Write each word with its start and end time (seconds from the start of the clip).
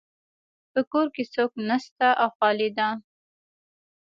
په 0.71 0.79
کور 0.91 1.07
کې 1.15 1.23
څوک 1.33 1.51
نشته 1.69 2.07
او 2.21 2.29
خالی 2.37 2.69
ده 2.77 2.87